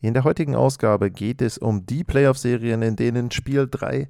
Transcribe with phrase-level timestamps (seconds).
[0.00, 4.08] In der heutigen Ausgabe geht es um die Playoff-Serien, in denen Spiel 3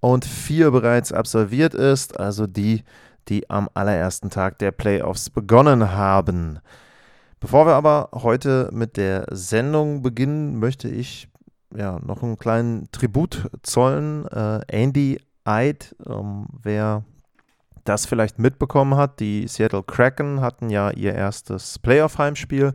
[0.00, 2.84] und 4 bereits absolviert ist, also die,
[3.28, 6.58] die am allerersten Tag der Playoffs begonnen haben.
[7.38, 11.28] Bevor wir aber heute mit der Sendung beginnen, möchte ich
[11.74, 14.26] ja, noch einen kleinen Tribut zollen.
[14.26, 17.04] Äh, Andy Eid, ähm, wer
[17.84, 22.74] das vielleicht mitbekommen hat, die Seattle Kraken hatten ja ihr erstes Playoff-Heimspiel.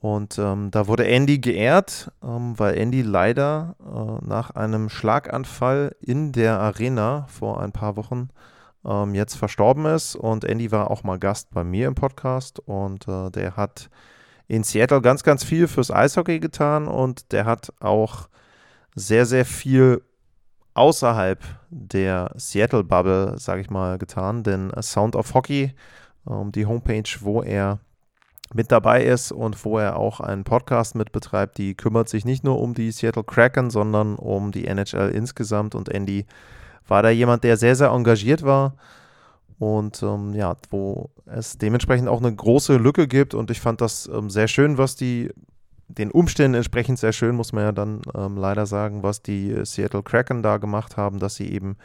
[0.00, 6.32] Und ähm, da wurde Andy geehrt, ähm, weil Andy leider äh, nach einem Schlaganfall in
[6.32, 8.30] der Arena vor ein paar Wochen
[8.82, 10.16] ähm, jetzt verstorben ist.
[10.16, 12.60] Und Andy war auch mal Gast bei mir im Podcast.
[12.60, 13.90] Und äh, der hat
[14.48, 16.88] in Seattle ganz, ganz viel fürs Eishockey getan.
[16.88, 18.30] Und der hat auch
[18.94, 20.02] sehr, sehr viel
[20.72, 25.74] außerhalb der Seattle-Bubble, sage ich mal, getan, denn Sound of Hockey,
[26.26, 27.80] ähm, die Homepage, wo er
[28.52, 32.42] mit dabei ist und wo er auch einen Podcast mit betreibt, die kümmert sich nicht
[32.42, 35.74] nur um die Seattle Kraken, sondern um die NHL insgesamt.
[35.74, 36.26] Und Andy
[36.88, 38.74] war da jemand, der sehr, sehr engagiert war?
[39.58, 43.34] Und ähm, ja, wo es dementsprechend auch eine große Lücke gibt.
[43.34, 45.30] Und ich fand das ähm, sehr schön, was die
[45.88, 50.02] den Umständen entsprechend sehr schön, muss man ja dann ähm, leider sagen, was die Seattle
[50.04, 51.76] Kraken da gemacht haben, dass sie eben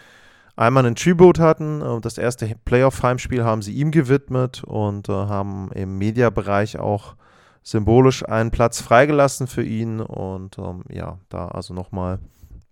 [0.55, 1.81] einmal einen Tribute hatten.
[1.81, 7.15] Äh, das erste Playoff-Heimspiel haben sie ihm gewidmet und äh, haben im Mediabereich auch
[7.63, 9.99] symbolisch einen Platz freigelassen für ihn.
[9.99, 12.19] Und ähm, ja, da also nochmal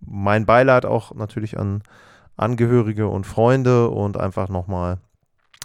[0.00, 1.82] mein Beileid auch natürlich an
[2.36, 4.98] Angehörige und Freunde und einfach nochmal,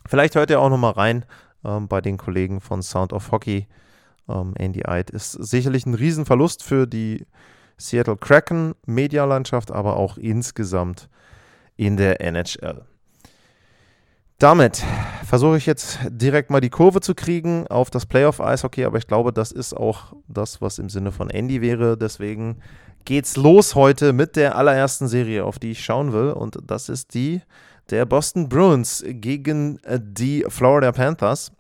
[0.08, 1.26] vielleicht hört ihr auch nochmal rein
[1.66, 3.68] ähm, bei den Kollegen von Sound of Hockey
[4.30, 7.26] ähm, Andy Eid ist sicherlich ein Riesenverlust für die
[7.78, 11.10] Seattle Kraken Medialandschaft, aber auch insgesamt
[11.80, 12.82] in der NHL.
[14.38, 14.84] Damit
[15.26, 19.32] versuche ich jetzt direkt mal die Kurve zu kriegen auf das Playoff-Eishockey, aber ich glaube,
[19.32, 21.98] das ist auch das, was im Sinne von Andy wäre.
[21.98, 22.58] Deswegen
[23.06, 26.32] geht's los heute mit der allerersten Serie, auf die ich schauen will.
[26.32, 27.42] Und das ist die
[27.90, 31.52] der Boston Bruins gegen die Florida Panthers.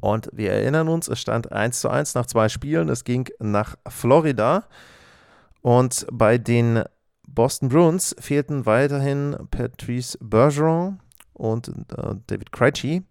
[0.00, 2.90] Und wir erinnern uns, es stand 1 zu 1 nach zwei Spielen.
[2.90, 4.64] Es ging nach Florida.
[5.62, 6.84] Und bei den
[7.34, 11.00] Boston Bruins fehlten weiterhin Patrice Bergeron
[11.32, 13.02] und äh, David Krejci.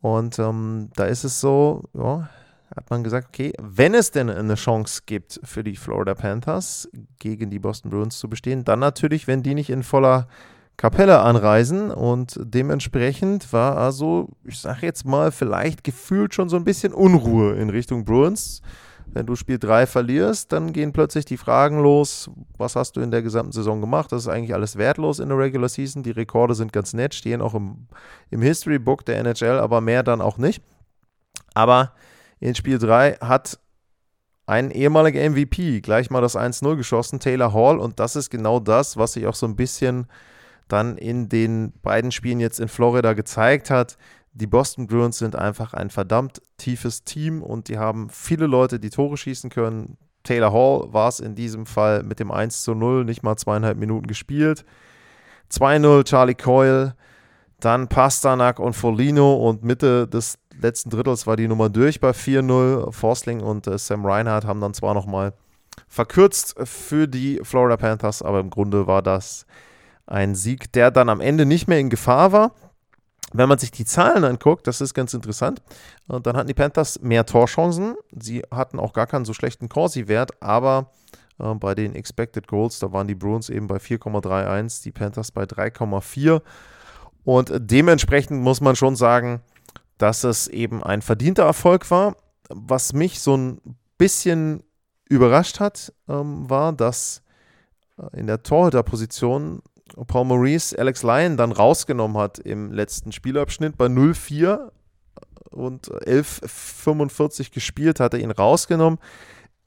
[0.00, 2.30] Und ähm, da ist es so, ja,
[2.74, 7.50] hat man gesagt, okay, wenn es denn eine Chance gibt für die Florida Panthers gegen
[7.50, 10.28] die Boston Bruins zu bestehen, dann natürlich, wenn die nicht in voller
[10.76, 16.64] Kapelle anreisen und dementsprechend war also, ich sage jetzt mal, vielleicht gefühlt schon so ein
[16.64, 18.62] bisschen Unruhe in Richtung Bruins.
[19.12, 23.10] Wenn du Spiel 3 verlierst, dann gehen plötzlich die Fragen los, was hast du in
[23.10, 24.12] der gesamten Saison gemacht?
[24.12, 26.02] Das ist eigentlich alles wertlos in der Regular Season.
[26.02, 27.88] Die Rekorde sind ganz nett, stehen auch im,
[28.30, 30.62] im History Book der NHL, aber mehr dann auch nicht.
[31.54, 31.92] Aber
[32.38, 33.58] in Spiel 3 hat
[34.46, 38.96] ein ehemaliger MVP gleich mal das 1-0 geschossen, Taylor Hall, und das ist genau das,
[38.96, 40.06] was sich auch so ein bisschen
[40.66, 43.96] dann in den beiden Spielen jetzt in Florida gezeigt hat.
[44.32, 48.90] Die Boston Bruins sind einfach ein verdammt tiefes Team und die haben viele Leute, die
[48.90, 49.96] Tore schießen können.
[50.22, 53.78] Taylor Hall war es in diesem Fall mit dem 1 zu 0, nicht mal zweieinhalb
[53.78, 54.64] Minuten gespielt.
[55.50, 56.94] 2-0 Charlie Coyle,
[57.58, 62.92] dann Pasternak und Folino und Mitte des letzten Drittels war die Nummer durch bei 4-0.
[62.92, 65.32] Forsling und äh, Sam Reinhardt haben dann zwar nochmal
[65.88, 69.46] verkürzt für die Florida Panthers, aber im Grunde war das
[70.06, 72.52] ein Sieg, der dann am Ende nicht mehr in Gefahr war.
[73.32, 75.62] Wenn man sich die Zahlen anguckt, das ist ganz interessant,
[76.08, 77.96] dann hatten die Panthers mehr Torchancen.
[78.18, 80.90] Sie hatten auch gar keinen so schlechten Corsi-Wert, aber
[81.38, 85.44] äh, bei den Expected Goals, da waren die Bruins eben bei 4,31, die Panthers bei
[85.44, 86.42] 3,4.
[87.24, 89.40] Und dementsprechend muss man schon sagen,
[89.98, 92.16] dass es eben ein verdienter Erfolg war.
[92.48, 93.60] Was mich so ein
[93.98, 94.62] bisschen
[95.08, 97.22] überrascht hat, ähm, war, dass
[97.98, 99.62] äh, in der Torhüterposition
[100.06, 104.70] Paul Maurice Alex Lyon dann rausgenommen hat im letzten Spielabschnitt bei 0-4
[105.50, 108.98] und 11:45 gespielt hat er ihn rausgenommen.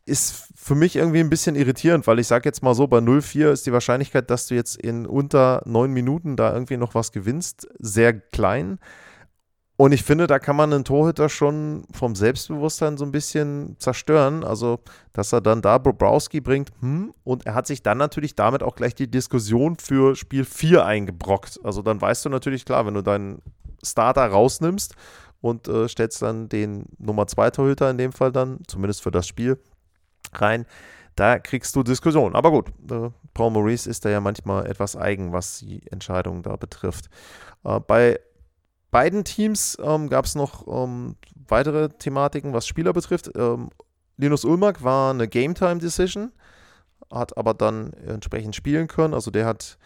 [0.06, 3.52] Ist für mich irgendwie ein bisschen irritierend, weil ich sage jetzt mal so, bei 0-4
[3.52, 7.68] ist die Wahrscheinlichkeit, dass du jetzt in unter neun Minuten da irgendwie noch was gewinnst,
[7.80, 8.80] sehr klein.
[9.84, 14.46] Und ich finde, da kann man einen Torhüter schon vom Selbstbewusstsein so ein bisschen zerstören.
[14.46, 14.80] Also,
[15.12, 18.78] dass er dann da Bobrowski bringt, hm, und er hat sich dann natürlich damit auch
[18.78, 21.60] gleich die Diskussion für Spiel 4 eingebrockt.
[21.66, 23.42] Also, dann weißt du natürlich klar, wenn du deinen
[23.84, 24.96] Starter rausnimmst
[25.42, 29.28] und äh, stellst dann den Nummer 2 Torhüter in dem Fall dann, zumindest für das
[29.28, 29.60] Spiel,
[30.32, 30.66] rein,
[31.18, 32.38] da kriegst du Diskussionen.
[32.38, 36.56] Aber gut, äh, Paul Maurice ist da ja manchmal etwas eigen, was die Entscheidungen da
[36.56, 37.10] betrifft.
[37.66, 38.18] Äh, bei
[38.94, 41.18] beiden Teams ähm, gab es noch ähm,
[41.50, 43.30] weitere Thematiken, was Spieler betrifft.
[43.36, 43.70] Ähm,
[44.16, 46.32] Linus Ulmark war eine Game-Time-Decision,
[47.12, 49.14] hat aber dann entsprechend spielen können.
[49.14, 49.78] Also der hat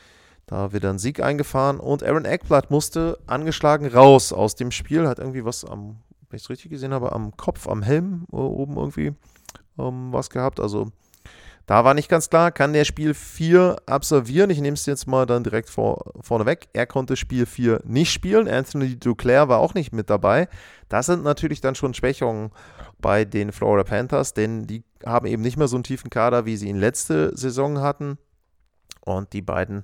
[0.45, 1.80] da wieder einen Sieg eingefahren.
[1.80, 5.98] Und Aaron Eckblatt musste angeschlagen raus aus dem Spiel, hat irgendwie was am,
[6.30, 9.13] wenn ich es richtig gesehen habe, am Kopf, am Helm äh, oben irgendwie
[9.80, 10.59] ähm, was gehabt.
[10.59, 10.92] Also
[11.68, 14.50] da war nicht ganz klar, kann der Spiel 4 absolvieren?
[14.50, 16.69] Ich nehme es jetzt mal dann direkt vor, vorne weg.
[16.72, 18.48] Er konnte Spiel 4 nicht spielen.
[18.48, 20.48] Anthony Duclair war auch nicht mit dabei.
[20.88, 22.52] Das sind natürlich dann schon Schwächungen
[23.00, 26.56] bei den Florida Panthers, denn die haben eben nicht mehr so einen tiefen Kader, wie
[26.56, 28.18] sie ihn letzte Saison hatten.
[29.02, 29.84] Und die beiden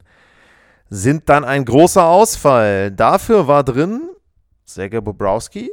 [0.89, 2.91] sind dann ein großer Ausfall.
[2.91, 4.09] Dafür war drin
[4.63, 5.69] Sergej Bobrowski,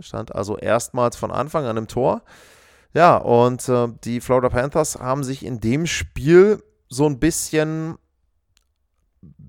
[0.00, 2.22] stand also erstmals von Anfang an im Tor.
[2.92, 7.96] Ja, und äh, die Florida Panthers haben sich in dem Spiel so ein bisschen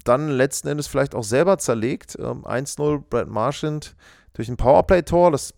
[0.03, 2.17] dann letzten Endes vielleicht auch selber zerlegt.
[2.19, 3.95] Ähm, 1-0 Brad Marchand
[4.33, 5.53] durch ein Powerplay-Tor, das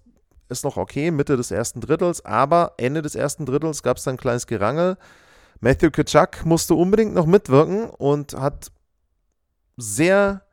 [0.50, 4.16] ist noch okay, Mitte des ersten Drittels, aber Ende des ersten Drittels gab es dann
[4.16, 4.98] ein kleines Gerangel.
[5.60, 8.72] Matthew Kitschak musste unbedingt noch mitwirken und hat
[9.78, 10.44] sehr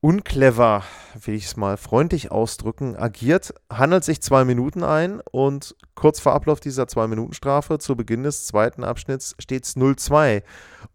[0.00, 0.82] unclever,
[1.24, 6.32] will ich es mal freundlich ausdrücken, agiert, handelt sich zwei Minuten ein und kurz vor
[6.32, 10.42] Ablauf dieser Zwei-Minuten-Strafe zu Beginn des zweiten Abschnitts steht es 0-2.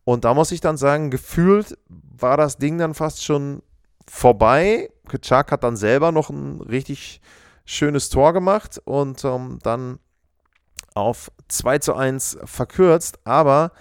[0.03, 3.61] Und da muss ich dann sagen, gefühlt war das Ding dann fast schon
[4.07, 4.89] vorbei.
[5.07, 7.21] Kaczak hat dann selber noch ein richtig
[7.65, 9.99] schönes Tor gemacht und ähm, dann
[10.95, 13.71] auf 2 zu 1 verkürzt, aber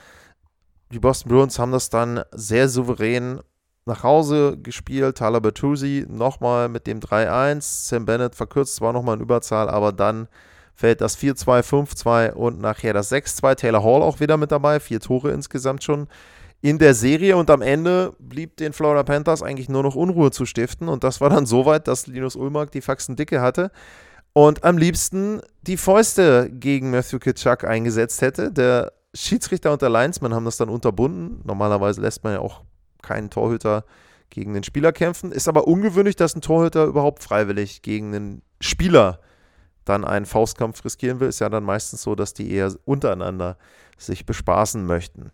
[0.92, 3.40] die Boston Bruins haben das dann sehr souverän
[3.86, 5.18] nach Hause gespielt.
[5.18, 7.60] Tyler Bertuzzi nochmal mit dem 3-1.
[7.88, 10.28] Sam Bennett verkürzt zwar nochmal in Überzahl, aber dann
[10.74, 13.54] fällt das 4-2, 5-2 und nachher das 6-2.
[13.56, 14.80] Taylor Hall auch wieder mit dabei.
[14.80, 16.08] Vier Tore insgesamt schon
[16.60, 20.46] in der Serie und am Ende blieb den Florida Panthers eigentlich nur noch Unruhe zu
[20.46, 23.70] stiften und das war dann soweit, dass Linus Ulmark die Faxen dicke hatte
[24.32, 28.50] und am liebsten die Fäuste gegen Matthew Kitschak eingesetzt hätte.
[28.50, 31.42] Der Schiedsrichter und der Linesman haben das dann unterbunden.
[31.44, 32.62] Normalerweise lässt man ja auch
[33.04, 33.84] keinen Torhüter
[34.30, 35.32] gegen den Spieler kämpfen.
[35.32, 39.20] Ist aber ungewöhnlich, dass ein Torhüter überhaupt freiwillig gegen einen Spieler
[39.84, 41.28] dann einen Faustkampf riskieren will.
[41.28, 43.56] Ist ja dann meistens so, dass die eher untereinander
[43.96, 45.30] sich bespaßen möchten.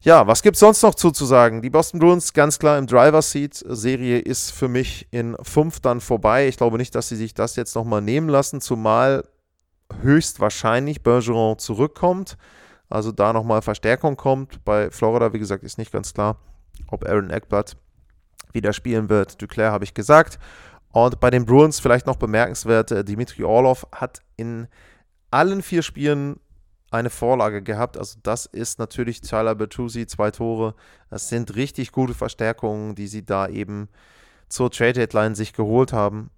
[0.00, 1.62] Ja, was gibt es sonst noch zuzusagen?
[1.62, 3.54] Die Boston Bruins ganz klar im Driver Seat.
[3.54, 6.48] Serie ist für mich in fünf dann vorbei.
[6.48, 9.24] Ich glaube nicht, dass sie sich das jetzt nochmal nehmen lassen, zumal
[10.00, 12.36] höchstwahrscheinlich Bergeron zurückkommt.
[12.88, 14.64] Also da nochmal Verstärkung kommt.
[14.64, 16.36] Bei Florida, wie gesagt, ist nicht ganz klar,
[16.92, 17.76] ob Aaron Eckblatt
[18.52, 19.40] wieder spielen wird.
[19.40, 20.38] Duclair habe ich gesagt.
[20.92, 24.68] Und bei den Bruins vielleicht noch bemerkenswert, äh, Dimitri Orlov hat in
[25.30, 26.38] allen vier Spielen
[26.90, 27.96] eine Vorlage gehabt.
[27.96, 30.74] Also das ist natürlich Tyler Bertuzzi, zwei Tore.
[31.08, 33.88] Das sind richtig gute Verstärkungen, die sie da eben
[34.48, 36.30] zur Trade Deadline sich geholt haben.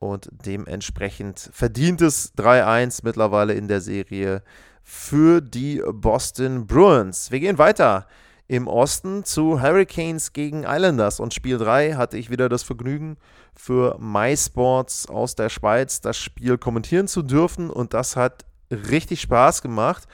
[0.00, 4.42] Und dementsprechend verdientes 3-1 mittlerweile in der Serie
[4.82, 7.30] für die Boston Bruins.
[7.30, 8.06] Wir gehen weiter
[8.50, 11.20] im Osten zu Hurricanes gegen Islanders.
[11.20, 13.16] Und Spiel 3 hatte ich wieder das Vergnügen,
[13.54, 17.70] für MySports aus der Schweiz das Spiel kommentieren zu dürfen.
[17.70, 20.08] Und das hat richtig Spaß gemacht.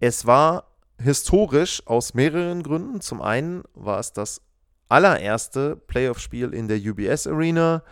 [0.00, 0.68] Es war
[0.98, 3.02] historisch aus mehreren Gründen.
[3.02, 4.40] Zum einen war es das
[4.88, 7.82] allererste Playoff-Spiel in der UBS Arena.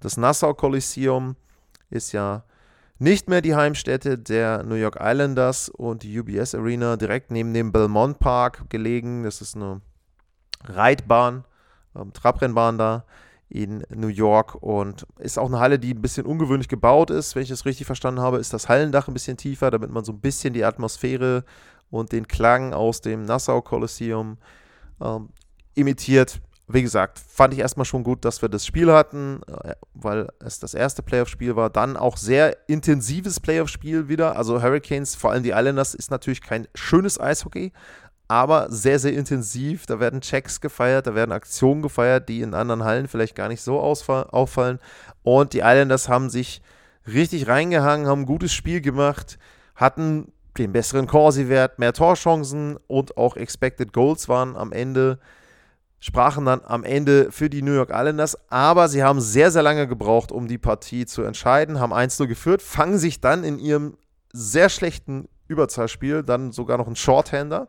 [0.00, 1.34] Das Nassau Coliseum
[1.88, 2.44] ist ja
[3.00, 7.72] nicht mehr die Heimstätte der New York Islanders und die UBS Arena direkt neben dem
[7.72, 9.24] Belmont Park gelegen.
[9.24, 9.80] Das ist eine
[10.64, 11.44] Reitbahn,
[11.96, 13.06] ähm, Trabrennbahn da
[13.48, 17.34] in New York und ist auch eine Halle, die ein bisschen ungewöhnlich gebaut ist.
[17.34, 20.12] Wenn ich es richtig verstanden habe, ist das Hallendach ein bisschen tiefer, damit man so
[20.12, 21.44] ein bisschen die Atmosphäre
[21.90, 24.36] und den Klang aus dem Nassau Coliseum
[25.00, 25.30] ähm,
[25.74, 26.42] imitiert
[26.72, 30.58] wie gesagt, fand ich erstmal schon gut, dass wir das Spiel hatten, äh, weil es
[30.58, 31.70] das erste Playoff-Spiel war.
[31.70, 34.36] Dann auch sehr intensives Playoff-Spiel wieder.
[34.36, 37.72] Also Hurricanes, vor allem die Islanders, ist natürlich kein schönes Eishockey,
[38.28, 39.86] aber sehr, sehr intensiv.
[39.86, 43.62] Da werden Checks gefeiert, da werden Aktionen gefeiert, die in anderen Hallen vielleicht gar nicht
[43.62, 44.78] so auffallen.
[45.22, 46.62] Und die Islanders haben sich
[47.06, 49.38] richtig reingehangen, haben ein gutes Spiel gemacht,
[49.74, 55.18] hatten den besseren Corsi-Wert, mehr Torchancen und auch Expected Goals waren am Ende
[56.00, 59.86] sprachen dann am Ende für die New York Islanders, aber sie haben sehr, sehr lange
[59.86, 63.96] gebraucht, um die Partie zu entscheiden, haben 1-0 geführt, fangen sich dann in ihrem
[64.32, 67.68] sehr schlechten Überzahlspiel dann sogar noch einen Shorthander,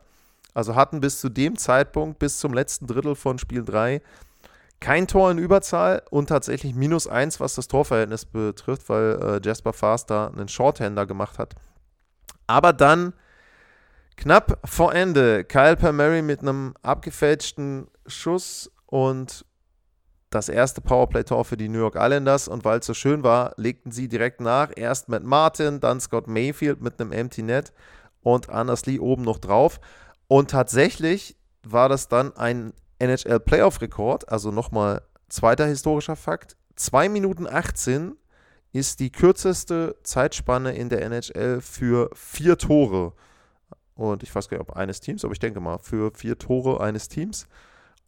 [0.54, 4.00] also hatten bis zu dem Zeitpunkt, bis zum letzten Drittel von Spiel 3,
[4.80, 9.72] kein Tor in Überzahl und tatsächlich minus 1, was das Torverhältnis betrifft, weil äh, Jasper
[9.72, 11.54] Fast da einen Shorthander gemacht hat.
[12.46, 13.12] Aber dann
[14.16, 19.44] knapp vor Ende Kyle Palmieri mit einem abgefälschten Schuss und
[20.30, 22.48] das erste Powerplay-Tor für die New York Islanders.
[22.48, 24.70] Und weil es so schön war, legten sie direkt nach.
[24.74, 27.72] Erst mit Martin, dann Scott Mayfield mit einem Empty Net
[28.22, 29.80] und Anders Lee oben noch drauf.
[30.28, 36.56] Und tatsächlich war das dann ein NHL Playoff-Rekord, also nochmal zweiter historischer Fakt.
[36.76, 38.16] 2 Minuten 18
[38.72, 43.12] ist die kürzeste Zeitspanne in der NHL für vier Tore.
[43.94, 46.80] Und ich weiß gar nicht, ob eines Teams, aber ich denke mal, für vier Tore
[46.80, 47.46] eines Teams.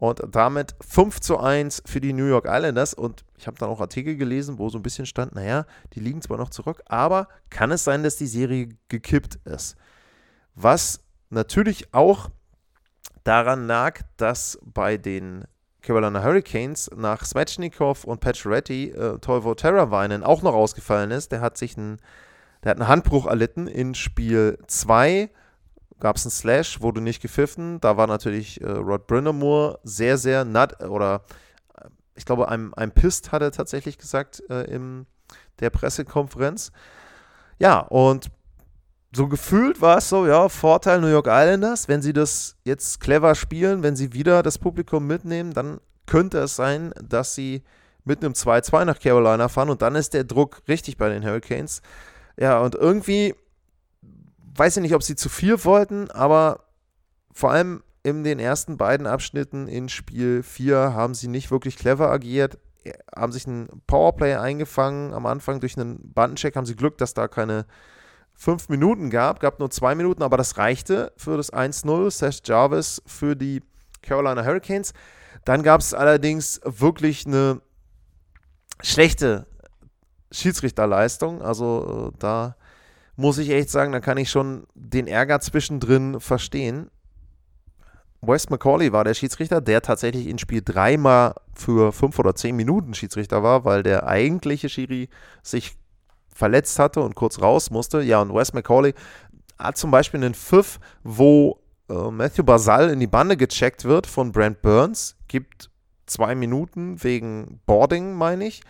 [0.04, 2.92] Und damit 5 zu 1 für die New York Islanders.
[2.92, 6.20] Und ich habe dann auch Artikel gelesen, wo so ein bisschen stand, naja, die liegen
[6.20, 9.76] zwar noch zurück, aber kann es sein, dass die Serie gekippt ist?
[10.54, 12.28] Was natürlich auch
[13.22, 15.44] daran lag, dass bei den
[15.80, 21.32] Carolina Hurricanes nach Svechnikov und Pacioretty äh, Teuvo Terravainen auch noch ausgefallen ist.
[21.32, 21.98] Der hat sich einen,
[22.62, 25.30] der hat einen Handbruch erlitten in Spiel 2
[26.00, 27.80] gab es einen Slash, wurde nicht gepfiffen.
[27.80, 31.22] Da war natürlich äh, Rod Brindamore sehr, sehr nut oder
[31.78, 35.06] äh, ich glaube, ein, ein Pist hat er tatsächlich gesagt äh, in
[35.60, 36.72] der Pressekonferenz.
[37.58, 38.30] Ja, und
[39.14, 43.34] so gefühlt war es so, ja, Vorteil New York Islanders, wenn sie das jetzt clever
[43.34, 47.62] spielen, wenn sie wieder das Publikum mitnehmen, dann könnte es sein, dass sie
[48.04, 51.80] mit einem 2-2 nach Carolina fahren und dann ist der Druck richtig bei den Hurricanes.
[52.36, 53.34] Ja, und irgendwie
[54.56, 56.64] weiß ich nicht, ob sie zu viel wollten, aber
[57.32, 62.10] vor allem in den ersten beiden Abschnitten in Spiel 4 haben sie nicht wirklich clever
[62.10, 62.58] agiert,
[63.16, 65.14] haben sich ein Powerplay eingefangen.
[65.14, 67.66] Am Anfang durch einen Bandencheck haben sie Glück, dass da keine
[68.34, 72.10] fünf Minuten gab, gab nur zwei Minuten, aber das reichte für das 1-0.
[72.10, 73.62] Seth Jarvis für die
[74.02, 74.92] Carolina Hurricanes.
[75.44, 77.60] Dann gab es allerdings wirklich eine
[78.82, 79.46] schlechte
[80.30, 81.42] Schiedsrichterleistung.
[81.42, 82.56] Also äh, da
[83.16, 86.90] muss ich echt sagen, da kann ich schon den Ärger zwischendrin verstehen.
[88.20, 92.56] Wes McCauley war der Schiedsrichter, der tatsächlich in Spiel 3 mal für 5 oder 10
[92.56, 95.08] Minuten Schiedsrichter war, weil der eigentliche Schiri
[95.42, 95.76] sich
[96.34, 98.00] verletzt hatte und kurz raus musste.
[98.02, 98.94] Ja, und Wes McCauley
[99.58, 104.32] hat zum Beispiel einen Pfiff, wo äh, Matthew Basal in die Bande gecheckt wird von
[104.32, 105.70] Brent Burns, gibt
[106.06, 108.62] zwei Minuten wegen Boarding, meine ich,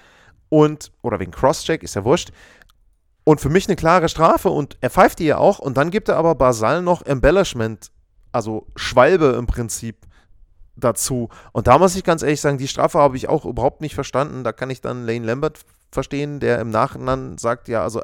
[0.49, 2.33] und, oder wegen Crosscheck, ist ja wurscht.
[3.25, 6.09] Und für mich eine klare Strafe und er pfeift die ja auch und dann gibt
[6.09, 7.91] er aber Basal noch Embellishment,
[8.33, 9.97] also Schwalbe im Prinzip
[10.77, 11.31] dazu.
[11.53, 14.45] Und da muss ich ganz ehrlich sagen, die Strafe habe ich auch überhaupt nicht verstanden.
[14.45, 18.03] Da kann ich dann Lane Lambert verstehen, der im Nachhinein sagt, ja, also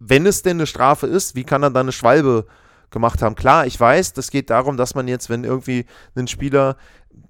[0.00, 2.46] wenn es denn eine Strafe ist, wie kann er dann eine Schwalbe
[2.90, 3.34] gemacht haben?
[3.36, 6.76] Klar, ich weiß, das geht darum, dass man jetzt, wenn irgendwie ein Spieler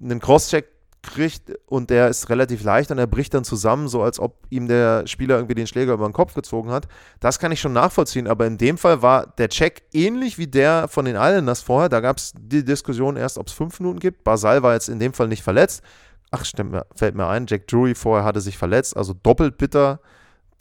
[0.01, 0.70] einen Crosscheck
[1.03, 4.67] kriegt und der ist relativ leicht und er bricht dann zusammen, so als ob ihm
[4.67, 6.87] der Spieler irgendwie den Schläger über den Kopf gezogen hat.
[7.19, 10.87] Das kann ich schon nachvollziehen, aber in dem Fall war der Check ähnlich wie der
[10.87, 11.89] von den Islanders vorher.
[11.89, 14.23] Da gab es die Diskussion erst, ob es fünf Minuten gibt.
[14.23, 15.81] Basal war jetzt in dem Fall nicht verletzt.
[16.29, 19.99] Ach, stimmt, fällt mir ein, Jack Drury vorher hatte sich verletzt, also doppelt bitter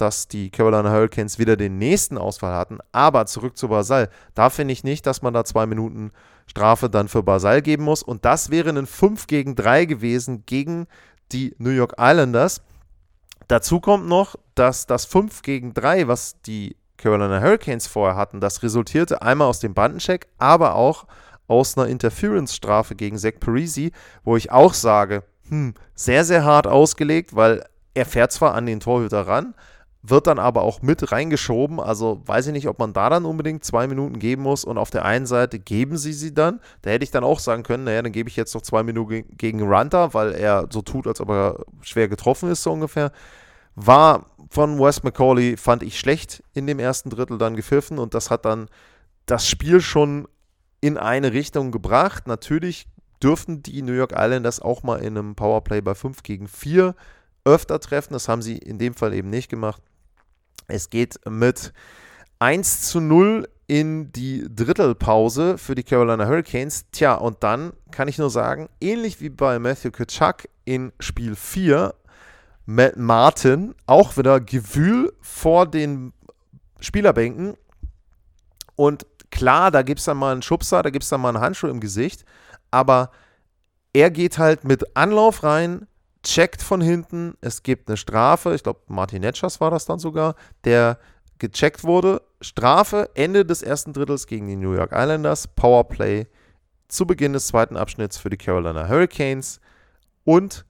[0.01, 2.79] dass die Carolina Hurricanes wieder den nächsten Ausfall hatten.
[2.93, 4.09] Aber zurück zu Basal.
[4.35, 6.13] Da finde ich nicht, dass man da zwei Minuten
[6.47, 8.03] Strafe dann für Basal geben muss.
[8.03, 10.87] Und das wäre ein 5 gegen 3 gewesen gegen
[11.33, 12.63] die New York Islanders.
[13.49, 18.63] Dazu kommt noch, dass das 5 gegen 3, was die Carolina Hurricanes vorher hatten, das
[18.63, 21.07] resultierte einmal aus dem Bandencheck, aber auch
[21.49, 23.93] aus einer Interference-Strafe gegen Zach Parisi,
[24.23, 27.65] wo ich auch sage, hm, sehr, sehr hart ausgelegt, weil
[27.95, 29.55] er fährt zwar an den Torhüter ran,
[30.03, 31.79] wird dann aber auch mit reingeschoben.
[31.79, 34.65] Also weiß ich nicht, ob man da dann unbedingt zwei Minuten geben muss.
[34.65, 36.61] Und auf der einen Seite geben sie sie dann.
[36.83, 39.25] Da hätte ich dann auch sagen können, naja, dann gebe ich jetzt noch zwei Minuten
[39.37, 43.13] gegen Runter, weil er so tut, als ob er schwer getroffen ist, so ungefähr.
[43.75, 47.99] War von Wes McCauley, fand ich schlecht in dem ersten Drittel dann gepfiffen.
[47.99, 48.69] Und das hat dann
[49.27, 50.27] das Spiel schon
[50.81, 52.27] in eine Richtung gebracht.
[52.27, 52.87] Natürlich
[53.23, 56.95] dürften die New York Islanders auch mal in einem Powerplay bei 5 gegen 4
[57.45, 58.15] öfter treffen.
[58.15, 59.83] Das haben sie in dem Fall eben nicht gemacht.
[60.71, 61.73] Es geht mit
[62.39, 66.87] 1 zu 0 in die Drittelpause für die Carolina Hurricanes.
[66.91, 71.95] Tja, und dann kann ich nur sagen, ähnlich wie bei Matthew Kitschak in Spiel 4,
[72.67, 76.13] Matt Martin auch wieder Gewühl vor den
[76.81, 77.55] Spielerbänken.
[78.75, 81.41] Und klar, da gibt es dann mal einen Schubser, da gibt es dann mal einen
[81.41, 82.25] Handschuh im Gesicht,
[82.71, 83.11] aber
[83.93, 85.87] er geht halt mit Anlauf rein,
[86.23, 90.35] checkt von hinten, es gibt eine Strafe, ich glaube Martin Netschers war das dann sogar,
[90.65, 90.99] der
[91.39, 92.23] gecheckt wurde.
[92.41, 96.27] Strafe, Ende des ersten Drittels gegen die New York Islanders, Powerplay
[96.89, 99.61] zu Beginn des zweiten Abschnitts für die Carolina Hurricanes
[100.25, 100.65] und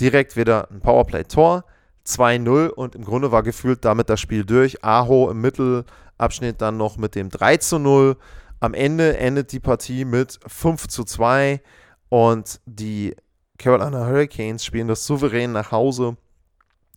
[0.00, 1.64] direkt wieder ein Powerplay-Tor.
[2.06, 4.82] 2-0 und im Grunde war gefühlt damit das Spiel durch.
[4.84, 8.16] Aho im Mittelabschnitt dann noch mit dem 3-0.
[8.58, 11.60] Am Ende endet die Partie mit 5 2
[12.08, 13.14] und die
[13.60, 16.16] Carolina Hurricanes spielen das souverän nach Hause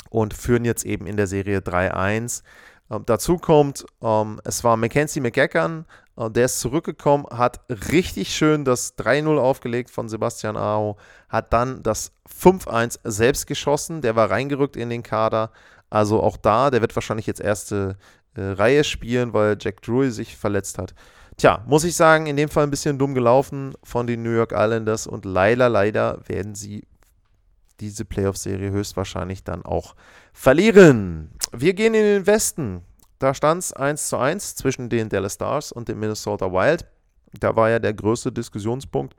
[0.09, 2.41] und führen jetzt eben in der Serie 3-1.
[2.89, 7.59] Ähm, dazu kommt, ähm, es war Mackenzie McGackern, äh, der ist zurückgekommen, hat
[7.91, 10.95] richtig schön das 3-0 aufgelegt von Sebastian Aho,
[11.27, 15.51] hat dann das 5-1 selbst geschossen, der war reingerückt in den Kader.
[15.89, 17.97] Also auch da, der wird wahrscheinlich jetzt erste
[18.35, 20.95] äh, Reihe spielen, weil Jack Drury sich verletzt hat.
[21.37, 24.51] Tja, muss ich sagen, in dem Fall ein bisschen dumm gelaufen von den New York
[24.51, 26.85] Islanders und leider, leider werden sie
[27.79, 29.95] diese Playoff-Serie höchstwahrscheinlich dann auch
[30.31, 31.31] verlieren.
[31.51, 32.83] Wir gehen in den Westen.
[33.19, 36.85] Da stand es 1 zu 1 zwischen den Dallas Stars und den Minnesota Wild.
[37.39, 39.15] Da war ja der größte Diskussionspunkt,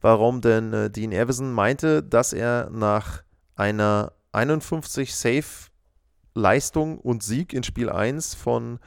[0.00, 3.22] warum denn äh, Dean Everson meinte, dass er nach
[3.56, 8.80] einer 51 Safe-Leistung und Sieg in Spiel 1 von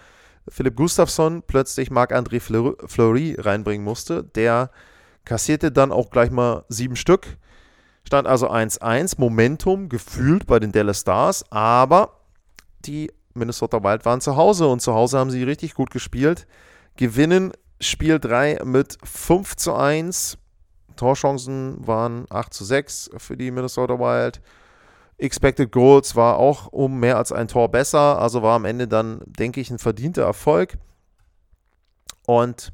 [0.48, 4.24] Philipp Gustafsson plötzlich Marc-André Fleury reinbringen musste.
[4.24, 4.72] Der
[5.26, 7.38] kassierte dann auch gleich mal sieben Stück.
[8.06, 12.20] Stand also 1-1, Momentum gefühlt bei den Dallas Stars, aber
[12.86, 16.46] die Minnesota Wild waren zu Hause und zu Hause haben sie richtig gut gespielt.
[16.98, 20.38] Gewinnen Spiel 3 mit 5 zu 1.
[20.96, 24.42] Torchancen waren 8 zu 6 für die Minnesota Wild.
[25.24, 29.22] Expected Goals war auch um mehr als ein Tor besser, also war am Ende dann,
[29.26, 30.78] denke ich, ein verdienter Erfolg.
[32.26, 32.74] Und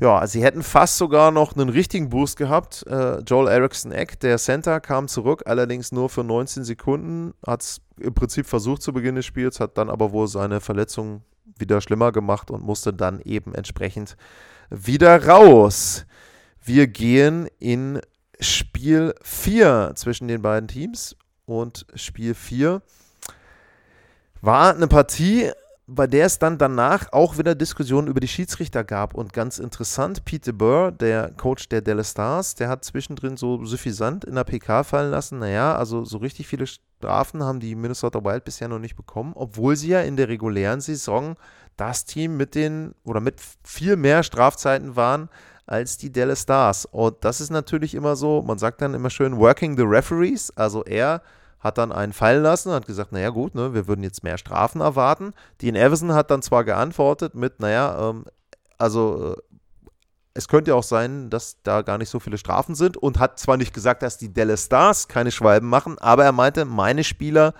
[0.00, 2.86] ja, sie hätten fast sogar noch einen richtigen Boost gehabt.
[2.86, 7.34] Äh, Joel Erickson Eck, der Center, kam zurück, allerdings nur für 19 Sekunden.
[7.44, 11.22] Hat es im Prinzip versucht zu Beginn des Spiels, hat dann aber wohl seine Verletzung
[11.58, 14.16] wieder schlimmer gemacht und musste dann eben entsprechend
[14.70, 16.06] wieder raus.
[16.64, 18.00] Wir gehen in
[18.38, 22.82] Spiel 4 zwischen den beiden Teams und Spiel 4
[24.40, 25.50] war eine Partie,
[25.86, 29.14] bei der es dann danach auch wieder Diskussionen über die Schiedsrichter gab.
[29.14, 34.24] Und ganz interessant, Peter Burr, der Coach der Dallas Stars, der hat zwischendrin so suffisant
[34.24, 38.44] in der PK fallen lassen, naja, also so richtig viele Strafen haben die Minnesota Wild
[38.44, 41.36] bisher noch nicht bekommen, obwohl sie ja in der regulären Saison
[41.76, 45.28] das Team mit den oder mit viel mehr Strafzeiten waren
[45.66, 46.86] als die Dallas Stars.
[46.86, 50.84] Und das ist natürlich immer so, man sagt dann immer schön, working the referees, also
[50.84, 51.22] er
[51.60, 54.80] hat dann einen fallen lassen, hat gesagt, naja gut, ne, wir würden jetzt mehr Strafen
[54.80, 55.32] erwarten.
[55.60, 58.24] Dean Everson hat dann zwar geantwortet mit, naja, ähm,
[58.78, 59.42] also äh,
[60.34, 63.38] es könnte ja auch sein, dass da gar nicht so viele Strafen sind und hat
[63.38, 67.54] zwar nicht gesagt, dass die Dallas Stars keine Schwalben machen, aber er meinte, meine Spieler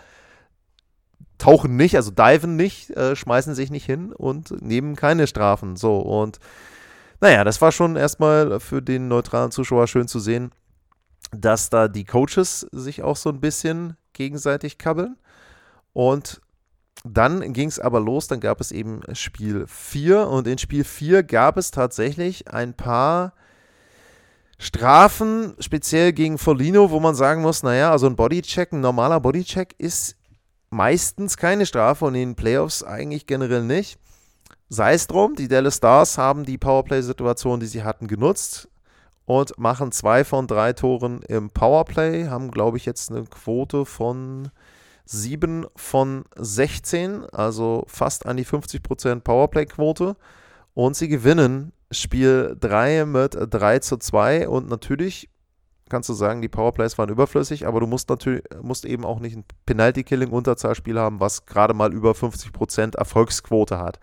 [1.39, 5.77] tauchen nicht, also diven nicht, äh, schmeißen sich nicht hin und nehmen keine Strafen.
[5.77, 6.39] So und
[7.23, 10.51] naja, das war schon erstmal für den neutralen Zuschauer schön zu sehen,
[11.31, 15.17] dass da die Coaches sich auch so ein bisschen gegenseitig kabbeln.
[15.93, 16.41] Und
[17.05, 21.23] dann ging es aber los, dann gab es eben Spiel 4 und in Spiel 4
[21.23, 23.35] gab es tatsächlich ein paar
[24.59, 29.77] Strafen, speziell gegen Folino, wo man sagen muss, naja, also ein Bodycheck, ein normaler Bodycheck
[29.79, 30.17] ist
[30.71, 34.01] meistens keine Strafe und in den Playoffs eigentlich generell nicht.
[34.75, 38.71] Sei es drum, die Dallas Stars haben die Powerplay-Situation, die sie hatten, genutzt
[39.27, 44.49] und machen zwei von drei Toren im Powerplay, haben, glaube ich, jetzt eine Quote von
[45.05, 50.17] 7 von 16, also fast an die 50% Powerplay-Quote.
[50.73, 54.49] Und sie gewinnen Spiel 3 mit 3 zu 2.
[54.49, 55.29] Und natürlich
[55.91, 59.37] kannst du sagen, die Powerplays waren überflüssig, aber du musst natürlich musst eben auch nicht
[59.37, 64.01] ein Penalty-Killing-Unterzahlspiel haben, was gerade mal über 50% Erfolgsquote hat.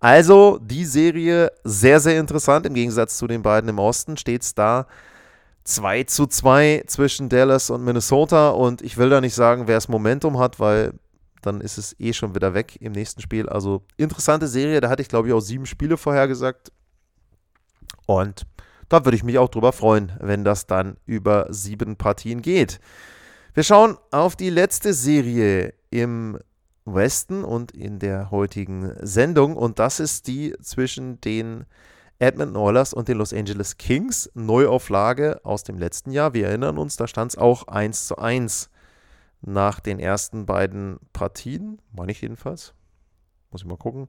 [0.00, 2.66] Also die Serie sehr, sehr interessant.
[2.66, 4.86] Im Gegensatz zu den beiden im Osten steht es da
[5.64, 8.50] 2 zu 2 zwischen Dallas und Minnesota.
[8.50, 10.92] Und ich will da nicht sagen, wer das Momentum hat, weil
[11.42, 13.48] dann ist es eh schon wieder weg im nächsten Spiel.
[13.48, 14.80] Also interessante Serie.
[14.80, 16.72] Da hatte ich, glaube ich, auch sieben Spiele vorhergesagt.
[18.06, 18.46] Und
[18.88, 22.80] da würde ich mich auch drüber freuen, wenn das dann über sieben Partien geht.
[23.54, 26.38] Wir schauen auf die letzte Serie im
[26.94, 29.56] Westen und in der heutigen Sendung.
[29.56, 31.64] Und das ist die zwischen den
[32.18, 34.30] Edmonton Oilers und den Los Angeles Kings.
[34.34, 36.34] Neuauflage aus dem letzten Jahr.
[36.34, 38.70] Wir erinnern uns, da stand es auch 1 zu 1
[39.40, 41.80] nach den ersten beiden Partien.
[41.92, 42.74] Meine ich jedenfalls.
[43.50, 44.08] Muss ich mal gucken.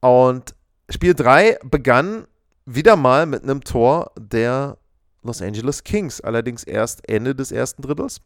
[0.00, 0.54] Und
[0.90, 2.26] Spiel 3 begann
[2.66, 4.78] wieder mal mit einem Tor der
[5.22, 8.20] Los Angeles Kings, allerdings erst Ende des ersten Drittels.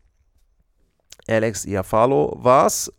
[1.29, 2.93] Alex Iafalo war es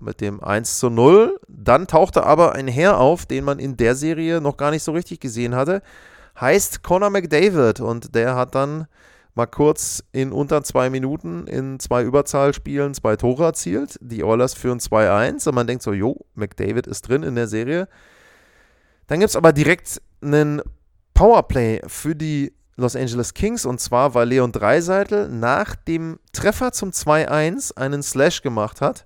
[0.00, 1.38] mit dem 1 zu 0.
[1.48, 4.92] Dann tauchte aber ein Herr auf, den man in der Serie noch gar nicht so
[4.92, 5.82] richtig gesehen hatte.
[6.40, 8.86] Heißt Conor McDavid und der hat dann
[9.34, 13.98] mal kurz in unter zwei Minuten in zwei Überzahlspielen zwei Tore erzielt.
[14.00, 17.88] Die Oilers führen 2-1 und man denkt so, jo, McDavid ist drin in der Serie.
[19.06, 20.62] Dann gibt es aber direkt einen
[21.14, 26.90] Powerplay für die Los Angeles Kings und zwar, weil Leon Dreiseitel nach dem Treffer zum
[26.90, 29.04] 2-1 einen Slash gemacht hat.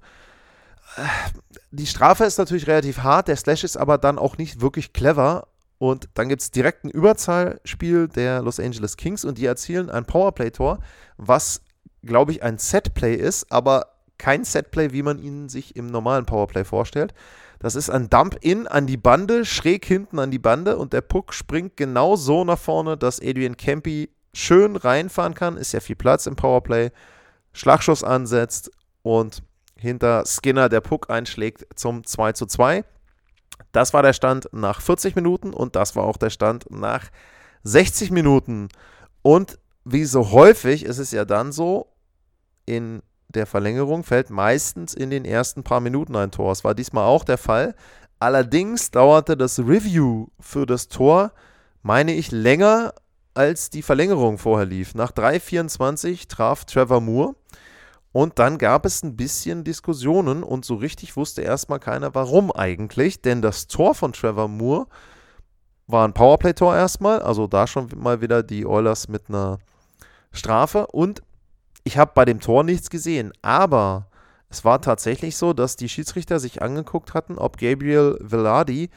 [1.71, 5.49] Die Strafe ist natürlich relativ hart, der Slash ist aber dann auch nicht wirklich clever
[5.79, 10.05] und dann gibt es direkt ein Überzahlspiel der Los Angeles Kings und die erzielen ein
[10.05, 10.79] Powerplay-Tor,
[11.17, 11.63] was,
[12.03, 16.65] glaube ich, ein Setplay ist, aber kein Setplay, wie man ihn sich im normalen Powerplay
[16.65, 17.13] vorstellt.
[17.59, 21.35] Das ist ein Dump-In an die Bande, schräg hinten an die Bande und der Puck
[21.35, 25.57] springt genau so nach vorne, dass Adrian Campy schön reinfahren kann.
[25.57, 26.91] Ist ja viel Platz im Powerplay.
[27.53, 28.71] Schlagschuss ansetzt
[29.03, 29.43] und
[29.85, 32.85] hinter Skinner der Puck einschlägt zum 2 zu 2.
[33.71, 37.11] Das war der Stand nach 40 Minuten und das war auch der Stand nach
[37.63, 38.69] 60 Minuten.
[39.23, 41.89] Und wie so häufig ist es ja dann so,
[42.67, 46.51] in der Verlängerung fällt meistens in den ersten paar Minuten ein Tor.
[46.51, 47.75] Das war diesmal auch der Fall.
[48.19, 51.33] Allerdings dauerte das Review für das Tor,
[51.83, 52.95] meine ich, länger
[53.35, 54.95] als die Verlängerung vorher lief.
[54.95, 57.35] Nach 3,24 traf Trevor Moore
[58.15, 63.21] und dann gab es ein bisschen Diskussionen und so richtig wusste erstmal keiner, warum eigentlich.
[63.23, 64.87] Denn das Tor von Trevor Moore
[65.89, 67.21] war ein Powerplay-Tor erstmal.
[67.21, 69.59] Also da schon mal wieder die Oilers mit einer
[70.31, 70.87] Strafe.
[70.87, 71.25] Und
[71.83, 73.33] ich habe bei dem Tor nichts gesehen.
[73.43, 74.07] Aber
[74.49, 78.91] es war tatsächlich so, dass die Schiedsrichter sich angeguckt hatten, ob Gabriel Velardi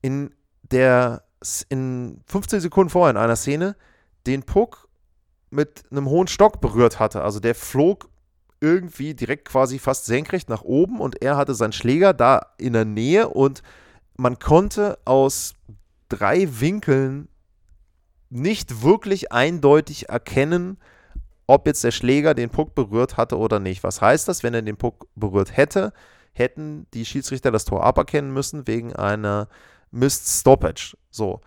[0.00, 1.22] in der
[1.68, 3.76] in 15 Sekunden vorher in einer Szene
[4.26, 4.88] den Puck
[5.50, 7.20] mit einem hohen Stock berührt hatte.
[7.20, 8.08] Also der flog
[8.60, 12.84] irgendwie direkt quasi fast senkrecht nach oben und er hatte seinen Schläger da in der
[12.84, 13.62] Nähe und
[14.16, 15.54] man konnte aus
[16.08, 17.28] drei Winkeln
[18.30, 20.78] nicht wirklich eindeutig erkennen,
[21.46, 23.82] ob jetzt der Schläger den Puck berührt hatte oder nicht.
[23.82, 24.42] Was heißt das?
[24.42, 25.92] Wenn er den Puck berührt hätte,
[26.32, 29.48] hätten die Schiedsrichter das Tor aberkennen müssen wegen einer
[29.90, 30.96] Missed Stoppage.
[31.10, 31.40] So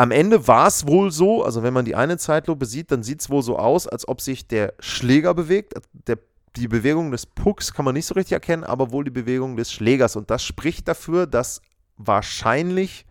[0.00, 3.20] am Ende war es wohl so, also wenn man die eine Zeitlupe sieht, dann sieht
[3.20, 5.74] es wohl so aus, als ob sich der Schläger bewegt.
[6.06, 6.18] Der,
[6.56, 9.70] die Bewegung des Pucks kann man nicht so richtig erkennen, aber wohl die Bewegung des
[9.70, 10.16] Schlägers.
[10.16, 11.60] Und das spricht dafür, dass
[11.98, 13.04] wahrscheinlich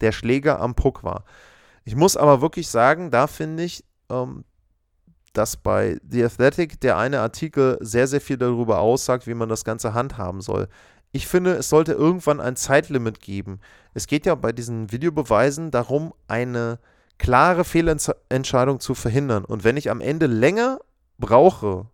[0.00, 1.24] der Schläger am Puck war.
[1.82, 4.44] Ich muss aber wirklich sagen, da finde ich, ähm,
[5.32, 9.64] dass bei The Athletic der eine Artikel sehr, sehr viel darüber aussagt, wie man das
[9.64, 10.68] Ganze handhaben soll.
[11.16, 13.60] Ich finde, es sollte irgendwann ein Zeitlimit geben.
[13.94, 16.78] Es geht ja bei diesen Videobeweisen darum, eine
[17.16, 19.46] klare Fehlentscheidung zu verhindern.
[19.46, 20.78] Und wenn ich am Ende länger
[21.16, 21.86] brauche,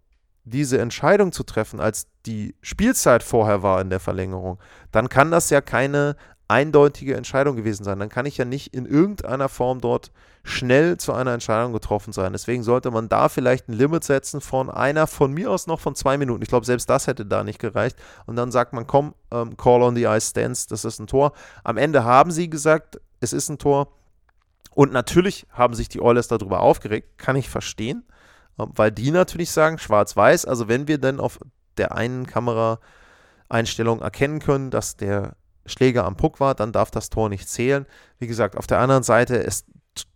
[0.42, 4.58] diese Entscheidung zu treffen, als die Spielzeit vorher war in der Verlängerung,
[4.90, 6.16] dann kann das ja keine
[6.48, 7.98] eindeutige Entscheidung gewesen sein.
[7.98, 10.12] Dann kann ich ja nicht in irgendeiner Form dort
[10.44, 12.32] schnell zu einer Entscheidung getroffen sein.
[12.32, 15.94] Deswegen sollte man da vielleicht ein Limit setzen von einer, von mir aus noch von
[15.94, 16.42] zwei Minuten.
[16.42, 17.96] Ich glaube, selbst das hätte da nicht gereicht.
[18.26, 21.32] Und dann sagt man, komm, ähm, Call on the Ice Stance, das ist ein Tor.
[21.64, 23.88] Am Ende haben sie gesagt, es ist ein Tor.
[24.74, 28.04] Und natürlich haben sich die Oilers darüber aufgeregt, kann ich verstehen,
[28.58, 31.38] ähm, weil die natürlich sagen, schwarz-weiß, also wenn wir denn auf
[31.76, 37.28] der einen Kameraeinstellung erkennen können, dass der Schläger am Puck war, dann darf das Tor
[37.28, 37.86] nicht zählen.
[38.18, 39.64] Wie gesagt, auf der anderen Seite, es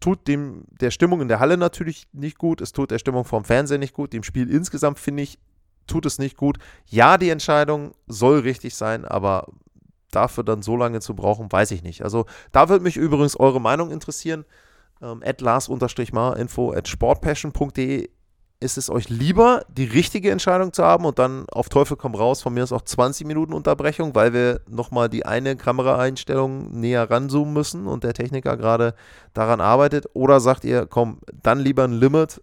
[0.00, 3.44] tut dem der Stimmung in der Halle natürlich nicht gut, es tut der Stimmung vom
[3.44, 5.38] Fernseher nicht gut, dem Spiel insgesamt finde ich,
[5.86, 6.58] tut es nicht gut.
[6.86, 9.46] Ja, die Entscheidung soll richtig sein, aber
[10.10, 12.02] dafür dann so lange zu brauchen, weiß ich nicht.
[12.02, 14.44] Also da würde mich übrigens eure Meinung interessieren.
[15.02, 18.08] Ähm, at lars-info at sportpassion.de
[18.58, 22.42] ist es euch lieber, die richtige Entscheidung zu haben und dann auf Teufel komm raus,
[22.42, 27.52] von mir ist auch 20 Minuten Unterbrechung, weil wir nochmal die eine Kameraeinstellung näher ranzoomen
[27.52, 28.94] müssen und der Techniker gerade
[29.34, 30.06] daran arbeitet?
[30.14, 32.40] Oder sagt ihr, komm, dann lieber ein Limit,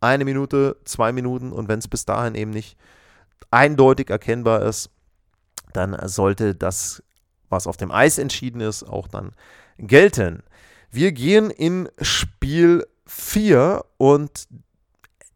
[0.00, 2.78] eine Minute, zwei Minuten und wenn es bis dahin eben nicht
[3.50, 4.90] eindeutig erkennbar ist,
[5.74, 7.02] dann sollte das,
[7.50, 9.32] was auf dem Eis entschieden ist, auch dann
[9.78, 10.42] gelten.
[10.90, 14.48] Wir gehen in Spiel 4 und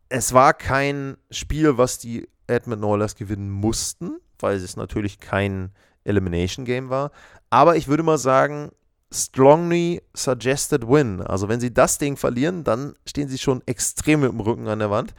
[0.08, 5.70] es war kein Spiel, was die Edmund Oilers gewinnen mussten, weil es natürlich kein
[6.04, 7.10] Elimination Game war.
[7.50, 8.70] Aber ich würde mal sagen,
[9.12, 11.20] strongly suggested win.
[11.22, 14.78] Also wenn sie das Ding verlieren, dann stehen sie schon extrem mit dem Rücken an
[14.78, 15.14] der Wand.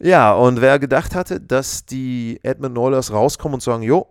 [0.00, 4.06] Ja, und wer gedacht hatte, dass die Edmund Oilers rauskommen und sagen, jo,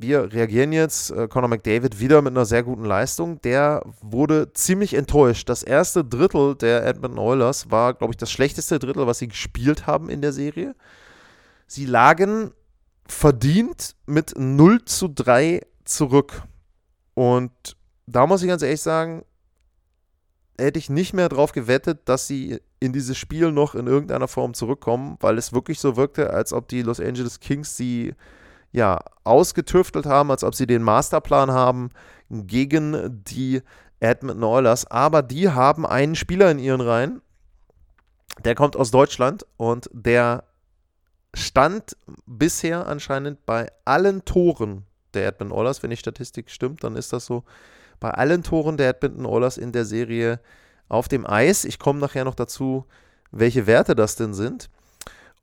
[0.00, 1.10] wir reagieren jetzt.
[1.10, 3.40] Äh, Conor McDavid wieder mit einer sehr guten Leistung.
[3.42, 5.48] Der wurde ziemlich enttäuscht.
[5.48, 9.86] Das erste Drittel der Edmonton Oilers war, glaube ich, das schlechteste Drittel, was sie gespielt
[9.86, 10.74] haben in der Serie.
[11.66, 12.52] Sie lagen
[13.06, 16.42] verdient mit 0 zu 3 zurück.
[17.14, 19.24] Und da muss ich ganz ehrlich sagen,
[20.58, 24.54] hätte ich nicht mehr darauf gewettet, dass sie in dieses Spiel noch in irgendeiner Form
[24.54, 28.14] zurückkommen, weil es wirklich so wirkte, als ob die Los Angeles Kings sie
[28.72, 31.90] ja ausgetüftelt haben, als ob sie den Masterplan haben
[32.28, 33.62] gegen die
[33.98, 34.86] Edmonton Oilers.
[34.86, 37.22] Aber die haben einen Spieler in ihren Reihen,
[38.44, 40.44] der kommt aus Deutschland und der
[41.34, 47.12] stand bisher anscheinend bei allen Toren der Edmonton Oilers, wenn die Statistik stimmt, dann ist
[47.12, 47.44] das so,
[47.98, 50.40] bei allen Toren der Edmonton Oilers in der Serie
[50.88, 51.64] auf dem Eis.
[51.64, 52.86] Ich komme nachher noch dazu,
[53.30, 54.70] welche Werte das denn sind.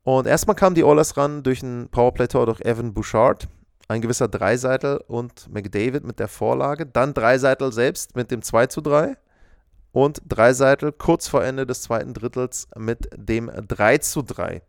[0.08, 3.46] Und erstmal kamen die Oilers ran durch einen Powerplay-Tor durch Evan Bouchard,
[3.88, 6.86] ein gewisser Dreiseitel und McDavid mit der Vorlage.
[6.86, 9.18] Dann Dreiseitel selbst mit dem 2 zu 3
[9.92, 14.62] und Dreiseitel kurz vor Ende des zweiten Drittels mit dem 3 zu 3.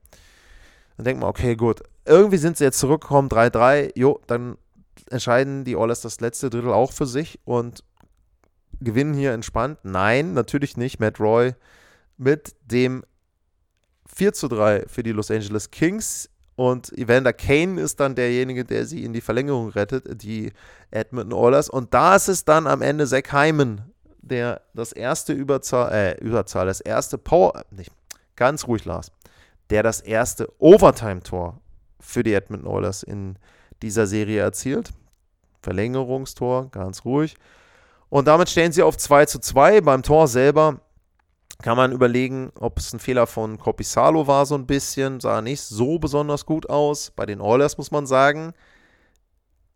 [0.97, 4.57] Dann denkt man, okay, gut, irgendwie sind sie jetzt zurückgekommen, 3-3, jo, dann
[5.09, 7.85] entscheiden die Oilers das letzte Drittel auch für sich und
[8.81, 9.79] gewinnen hier entspannt.
[9.83, 10.99] Nein, natürlich nicht.
[10.99, 11.55] Matt Roy
[12.17, 13.05] mit dem
[14.19, 16.29] 4 zu 3 für die Los Angeles Kings.
[16.57, 20.51] Und Evander Kane ist dann derjenige, der sie in die Verlängerung rettet, die
[20.91, 21.69] Edmonton Oilers.
[21.69, 26.65] Und da ist es dann am Ende Zach Hyman, der das erste Überzahl, äh, Überzahl,
[26.65, 27.93] das erste Power, nicht,
[28.35, 29.09] ganz ruhig las,
[29.69, 31.61] der das erste Overtime-Tor
[32.01, 33.37] für die Edmonton Oilers in
[33.81, 34.89] dieser Serie erzielt.
[35.61, 37.37] Verlängerungstor, ganz ruhig.
[38.09, 39.79] Und damit stellen sie auf 2 zu 2.
[39.79, 40.81] Beim Tor selber
[41.61, 45.19] kann man überlegen, ob es ein Fehler von Copisalo war, so ein bisschen.
[45.19, 47.11] Sah nicht so besonders gut aus.
[47.11, 48.53] Bei den Oilers muss man sagen,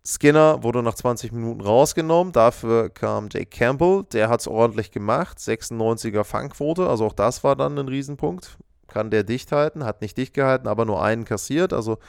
[0.05, 2.31] Skinner wurde nach 20 Minuten rausgenommen.
[2.31, 4.03] Dafür kam Jake Campbell.
[4.13, 5.39] Der hat es ordentlich gemacht.
[5.39, 6.87] 96er Fangquote.
[6.89, 8.57] Also auch das war dann ein Riesenpunkt.
[8.87, 9.83] Kann der dicht halten.
[9.83, 11.73] Hat nicht dicht gehalten, aber nur einen kassiert.
[11.73, 11.99] Also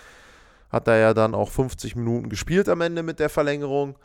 [0.70, 3.96] hat er ja dann auch 50 Minuten gespielt am Ende mit der Verlängerung.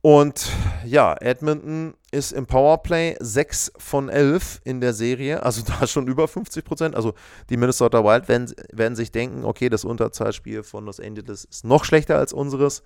[0.00, 0.52] Und
[0.84, 6.28] ja, Edmonton ist im Powerplay 6 von 11 in der Serie, also da schon über
[6.28, 6.94] 50 Prozent.
[6.94, 7.14] Also
[7.50, 11.84] die Minnesota Wild werden, werden sich denken, okay, das Unterzahlspiel von Los Angeles ist noch
[11.84, 12.82] schlechter als unseres.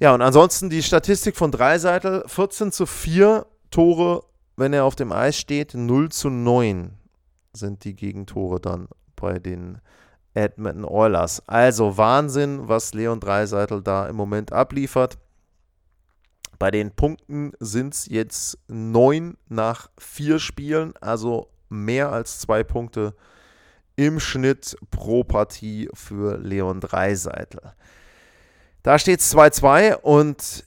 [0.00, 4.24] Ja, und ansonsten die Statistik von Dreiseitel, 14 zu 4 Tore,
[4.56, 6.92] wenn er auf dem Eis steht, 0 zu 9
[7.52, 9.80] sind die Gegentore dann bei den
[10.34, 11.46] Edmonton Oilers.
[11.46, 15.18] Also Wahnsinn, was Leon Dreiseitel da im Moment abliefert.
[16.62, 23.16] Bei den Punkten sind es jetzt neun nach vier Spielen, also mehr als zwei Punkte
[23.96, 27.72] im Schnitt pro Partie für Leon Dreiseitel.
[28.84, 30.64] Da steht es 2-2 und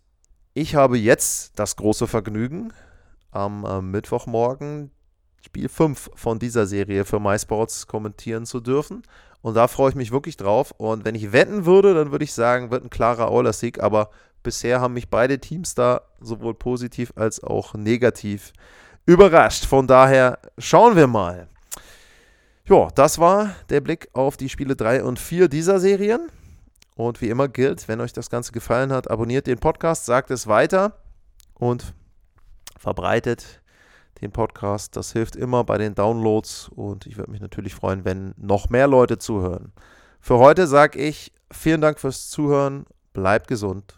[0.53, 2.73] ich habe jetzt das große Vergnügen,
[3.31, 4.91] am äh, Mittwochmorgen
[5.45, 9.03] Spiel 5 von dieser Serie für MySports kommentieren zu dürfen.
[9.41, 10.71] Und da freue ich mich wirklich drauf.
[10.71, 13.79] Und wenn ich wetten würde, dann würde ich sagen, wird ein klarer Oilers-Sieg.
[13.79, 14.09] Aber
[14.45, 18.53] bisher haben mich beide Teams da sowohl positiv als auch negativ
[19.05, 19.65] überrascht.
[19.65, 21.49] Von daher schauen wir mal.
[22.67, 26.29] Ja, das war der Blick auf die Spiele 3 und 4 dieser Serien.
[26.95, 30.47] Und wie immer gilt, wenn euch das Ganze gefallen hat, abonniert den Podcast, sagt es
[30.47, 30.97] weiter
[31.55, 31.93] und
[32.79, 33.61] verbreitet
[34.21, 34.95] den Podcast.
[34.95, 38.87] Das hilft immer bei den Downloads und ich würde mich natürlich freuen, wenn noch mehr
[38.87, 39.73] Leute zuhören.
[40.21, 43.97] Für heute sage ich vielen Dank fürs Zuhören, bleibt gesund